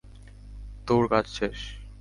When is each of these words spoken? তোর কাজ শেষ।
তোর 0.87 1.03
কাজ 1.11 1.25
শেষ। 1.37 1.59